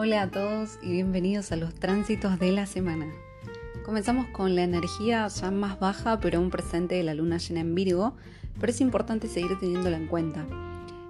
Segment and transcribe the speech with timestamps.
[0.00, 3.12] Hola a todos y bienvenidos a los tránsitos de la semana.
[3.84, 7.74] Comenzamos con la energía ya más baja pero aún presente de la luna llena en
[7.74, 8.14] Virgo,
[8.60, 10.46] pero es importante seguir teniéndola en cuenta.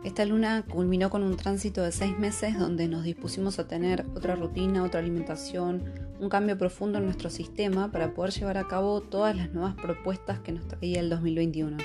[0.05, 4.37] Esta luna culminó con un tránsito de seis meses donde nos dispusimos a tener otra
[4.37, 5.85] rutina, otra alimentación,
[6.19, 10.39] un cambio profundo en nuestro sistema para poder llevar a cabo todas las nuevas propuestas
[10.39, 11.77] que nos traía el 2021.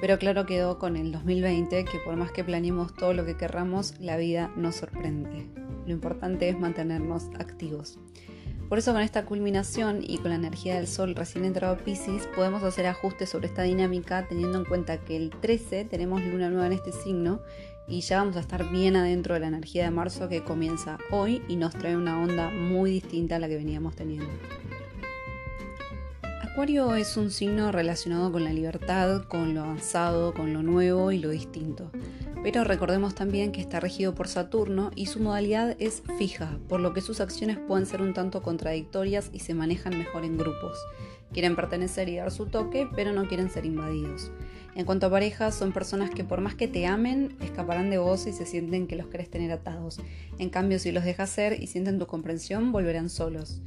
[0.00, 3.94] Pero claro quedó con el 2020 que por más que planeemos todo lo que querramos,
[4.00, 5.63] la vida nos sorprende.
[5.86, 7.98] Lo importante es mantenernos activos.
[8.68, 12.26] Por eso con esta culminación y con la energía del Sol recién entrado a Pisces,
[12.34, 16.66] podemos hacer ajustes sobre esta dinámica teniendo en cuenta que el 13 tenemos luna nueva
[16.66, 17.40] en este signo
[17.86, 21.42] y ya vamos a estar bien adentro de la energía de marzo que comienza hoy
[21.48, 24.30] y nos trae una onda muy distinta a la que veníamos teniendo.
[26.54, 31.18] Acuario es un signo relacionado con la libertad, con lo avanzado, con lo nuevo y
[31.18, 31.90] lo distinto.
[32.44, 36.94] Pero recordemos también que está regido por Saturno y su modalidad es fija, por lo
[36.94, 40.78] que sus acciones pueden ser un tanto contradictorias y se manejan mejor en grupos.
[41.32, 44.30] Quieren pertenecer y dar su toque, pero no quieren ser invadidos.
[44.76, 48.28] En cuanto a parejas, son personas que por más que te amen, escaparán de vos
[48.28, 49.98] y se sienten que los querés tener atados.
[50.38, 53.60] En cambio, si los dejas ser y sienten tu comprensión, volverán solos.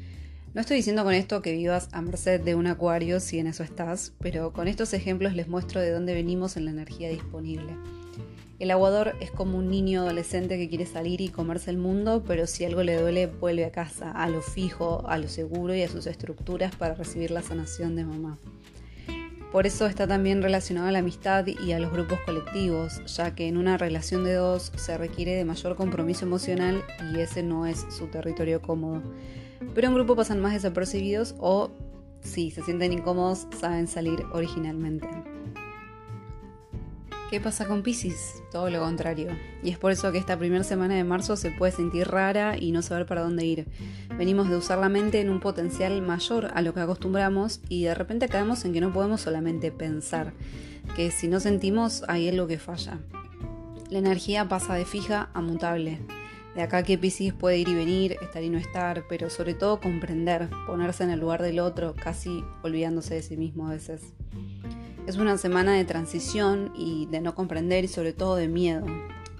[0.58, 3.61] No estoy diciendo con esto que vivas a merced de un acuario si en eso
[3.61, 7.77] estás, pero con estos ejemplos les muestro de dónde venimos en la energía disponible.
[8.58, 12.47] El aguador es como un niño adolescente que quiere salir y comerse el mundo, pero
[12.47, 15.89] si algo le duele vuelve a casa, a lo fijo, a lo seguro y a
[15.89, 18.39] sus estructuras para recibir la sanación de mamá.
[19.52, 23.47] Por eso está también relacionado a la amistad y a los grupos colectivos, ya que
[23.47, 26.83] en una relación de dos se requiere de mayor compromiso emocional
[27.14, 29.03] y ese no es su territorio cómodo.
[29.73, 31.72] Pero en grupo pasan más desapercibidos o,
[32.22, 35.08] si se sienten incómodos, saben salir originalmente.
[37.30, 38.41] ¿Qué pasa con Pisces?
[38.53, 39.31] Todo lo contrario.
[39.61, 42.72] Y es por eso que esta primera semana de marzo se puede sentir rara y
[42.72, 43.67] no saber para dónde ir.
[44.17, 47.95] Venimos de usar la mente en un potencial mayor a lo que acostumbramos y de
[47.95, 50.32] repente caemos en que no podemos solamente pensar,
[50.95, 52.99] que si no sentimos hay algo que falla.
[53.89, 55.99] La energía pasa de fija a mutable.
[56.58, 59.80] De acá que Pisces puede ir y venir, estar y no estar, pero sobre todo
[59.80, 64.16] comprender, ponerse en el lugar del otro, casi olvidándose de sí mismo a veces.
[65.06, 68.88] Es una semana de transición y de no comprender y sobre todo de miedo.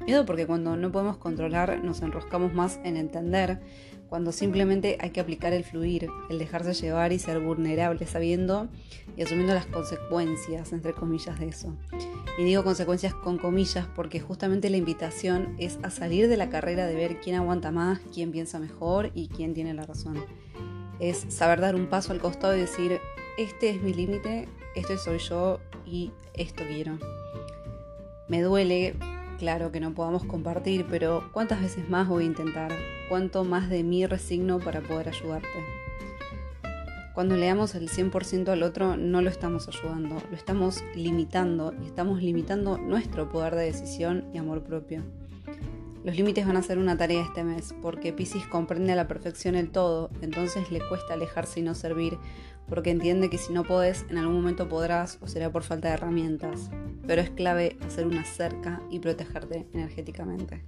[0.06, 3.62] Miedo porque cuando no podemos controlar nos enroscamos más en entender,
[4.10, 8.68] cuando simplemente hay que aplicar el fluir, el dejarse llevar y ser vulnerable sabiendo
[9.16, 11.76] y asumiendo las consecuencias, entre comillas, de eso.
[12.38, 16.86] Y digo consecuencias con comillas porque justamente la invitación es a salir de la carrera
[16.88, 20.24] de ver quién aguanta más, quién piensa mejor y quién tiene la razón.
[21.00, 23.00] Es saber dar un paso al costado y decir,
[23.38, 26.98] este es mi límite, este soy yo y esto quiero.
[28.28, 28.96] Me duele,
[29.38, 32.72] claro, que no podamos compartir, pero ¿cuántas veces más voy a intentar?
[33.10, 35.48] ¿Cuánto más de mí resigno para poder ayudarte?
[37.14, 41.88] Cuando le damos el 100% al otro, no lo estamos ayudando, lo estamos limitando y
[41.88, 45.04] estamos limitando nuestro poder de decisión y amor propio.
[46.04, 49.56] Los límites van a ser una tarea este mes, porque Pisces comprende a la perfección
[49.56, 52.18] el todo, entonces le cuesta alejarse y no servir,
[52.68, 55.96] porque entiende que si no podés, en algún momento podrás o será por falta de
[55.96, 56.70] herramientas.
[57.08, 60.64] Pero es clave hacer una cerca y protegerte energéticamente.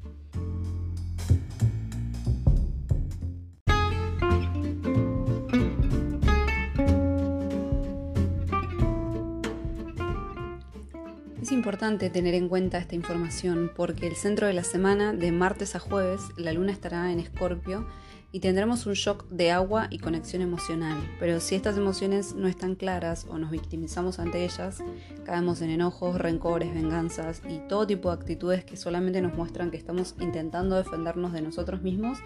[11.59, 15.80] Importante tener en cuenta esta información porque el centro de la semana, de martes a
[15.80, 17.86] jueves, la luna estará en Escorpio
[18.31, 20.98] y tendremos un shock de agua y conexión emocional.
[21.19, 24.81] Pero si estas emociones no están claras o nos victimizamos ante ellas,
[25.25, 29.75] caemos en enojos, rencores, venganzas y todo tipo de actitudes que solamente nos muestran que
[29.75, 32.19] estamos intentando defendernos de nosotros mismos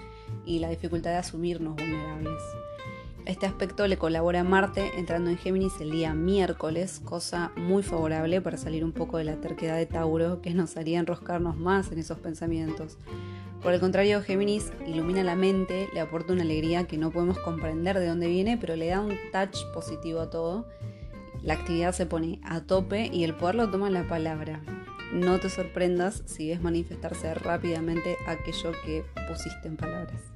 [0.45, 2.39] y la dificultad de asumirnos vulnerables.
[3.25, 8.41] Este aspecto le colabora a Marte entrando en Géminis el día miércoles, cosa muy favorable
[8.41, 11.99] para salir un poco de la terquedad de Tauro que nos haría enroscarnos más en
[11.99, 12.97] esos pensamientos.
[13.61, 17.97] Por el contrario, Géminis ilumina la mente, le aporta una alegría que no podemos comprender
[17.97, 20.67] de dónde viene, pero le da un touch positivo a todo.
[21.41, 24.61] La actividad se pone a tope y el poder lo toma la palabra.
[25.13, 30.32] No te sorprendas si ves manifestarse rápidamente aquello que pusiste en palabras.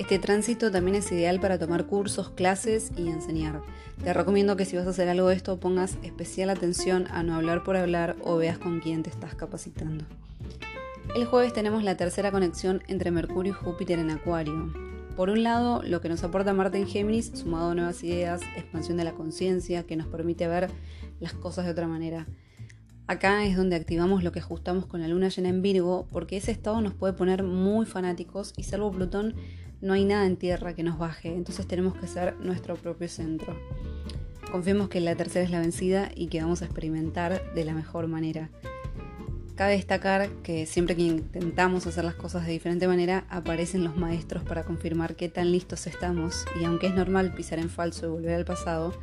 [0.00, 3.60] Este tránsito también es ideal para tomar cursos, clases y enseñar.
[4.02, 7.34] Te recomiendo que si vas a hacer algo de esto pongas especial atención a no
[7.34, 10.06] hablar por hablar o veas con quién te estás capacitando.
[11.14, 14.72] El jueves tenemos la tercera conexión entre Mercurio y Júpiter en Acuario.
[15.16, 18.96] Por un lado, lo que nos aporta Marte en Géminis, sumado a nuevas ideas, expansión
[18.96, 20.70] de la conciencia, que nos permite ver
[21.20, 22.26] las cosas de otra manera.
[23.06, 26.52] Acá es donde activamos lo que ajustamos con la luna llena en Virgo, porque ese
[26.52, 29.34] estado nos puede poner muy fanáticos y salvo Plutón
[29.80, 33.56] no hay nada en tierra que nos baje, entonces tenemos que ser nuestro propio centro.
[34.50, 38.08] Confiemos que la tercera es la vencida y que vamos a experimentar de la mejor
[38.08, 38.50] manera.
[39.54, 44.42] Cabe destacar que siempre que intentamos hacer las cosas de diferente manera, aparecen los maestros
[44.42, 48.34] para confirmar qué tan listos estamos y aunque es normal pisar en falso y volver
[48.34, 48.94] al pasado,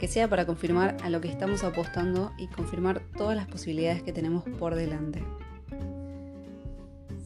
[0.00, 4.12] que sea para confirmar a lo que estamos apostando y confirmar todas las posibilidades que
[4.12, 5.22] tenemos por delante.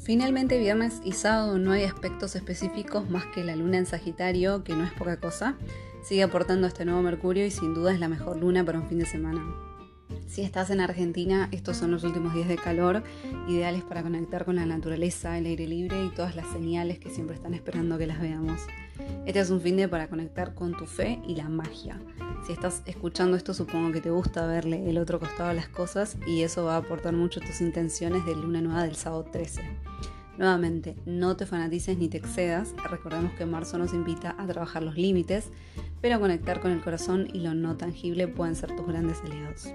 [0.04, 4.74] Finalmente, viernes y sábado no hay aspectos específicos más que la luna en Sagitario, que
[4.74, 5.56] no es poca cosa.
[6.02, 8.98] Sigue aportando este nuevo Mercurio y sin duda es la mejor luna para un fin
[8.98, 9.44] de semana.
[10.26, 13.04] Si estás en Argentina, estos son los últimos días de calor,
[13.46, 17.36] ideales para conectar con la naturaleza, el aire libre y todas las señales que siempre
[17.36, 18.60] están esperando que las veamos.
[19.24, 22.00] Este es un fin de para conectar con tu fe y la magia.
[22.44, 26.16] Si estás escuchando esto, supongo que te gusta verle el otro costado a las cosas
[26.26, 29.91] y eso va a aportar mucho tus intenciones de luna nueva del sábado 13.
[30.38, 32.74] Nuevamente, no te fanatices ni te excedas.
[32.90, 35.50] Recordemos que marzo nos invita a trabajar los límites,
[36.00, 39.68] pero conectar con el corazón y lo no tangible pueden ser tus grandes aliados.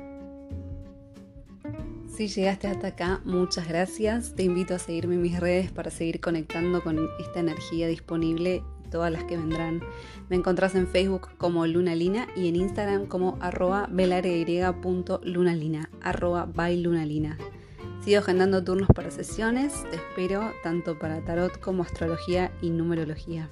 [2.18, 4.33] Si llegaste hasta acá, muchas gracias.
[4.33, 8.89] Te invito a seguirme en mis redes para seguir conectando con esta energía disponible y
[8.89, 9.83] todas las que vendrán.
[10.27, 17.38] Me encontrás en Facebook como Lunalina y en Instagram como arroba lunalina arroba bylunalina.
[18.07, 23.50] Sigo agendando turnos para sesiones, te espero tanto para tarot como astrología y numerología.